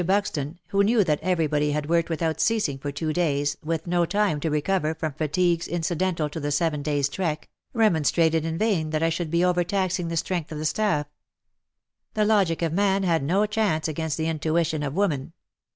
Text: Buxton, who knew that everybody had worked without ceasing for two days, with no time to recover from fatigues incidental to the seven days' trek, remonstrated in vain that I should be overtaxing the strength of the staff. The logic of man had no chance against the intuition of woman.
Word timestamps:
Buxton, 0.03 0.57
who 0.69 0.83
knew 0.83 1.03
that 1.03 1.19
everybody 1.21 1.73
had 1.73 1.87
worked 1.87 2.09
without 2.09 2.41
ceasing 2.41 2.79
for 2.79 2.91
two 2.91 3.13
days, 3.13 3.55
with 3.63 3.85
no 3.85 4.03
time 4.03 4.39
to 4.39 4.49
recover 4.49 4.95
from 4.95 5.13
fatigues 5.13 5.67
incidental 5.67 6.27
to 6.29 6.39
the 6.39 6.49
seven 6.51 6.81
days' 6.81 7.07
trek, 7.07 7.47
remonstrated 7.71 8.43
in 8.43 8.57
vain 8.57 8.89
that 8.89 9.03
I 9.03 9.09
should 9.09 9.29
be 9.29 9.45
overtaxing 9.45 10.07
the 10.07 10.17
strength 10.17 10.51
of 10.51 10.57
the 10.57 10.65
staff. 10.65 11.05
The 12.15 12.25
logic 12.25 12.63
of 12.63 12.73
man 12.73 13.03
had 13.03 13.21
no 13.21 13.45
chance 13.45 13.87
against 13.87 14.17
the 14.17 14.27
intuition 14.27 14.81
of 14.81 14.95
woman. 14.95 15.33